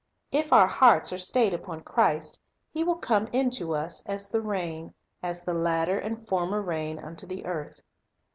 If 0.31 0.51
our 0.51 0.65
hearts 0.65 1.13
are 1.13 1.19
stayed 1.19 1.53
upon 1.53 1.81
Christ, 1.81 2.39
He 2.71 2.83
will 2.83 2.95
come 2.95 3.27
unto 3.35 3.75
us 3.75 4.01
"as 4.07 4.29
the 4.29 4.41
rain, 4.41 4.95
as 5.21 5.43
the 5.43 5.53
latter 5.53 5.99
and 5.99 6.27
former 6.27 6.59
rain 6.59 6.97
unto 6.97 7.27
the 7.27 7.45
earth." 7.45 7.81